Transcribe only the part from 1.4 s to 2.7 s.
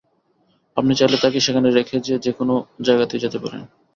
সেখানে রেখে যে কোনও